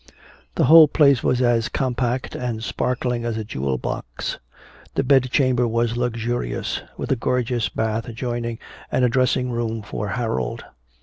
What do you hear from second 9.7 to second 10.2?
for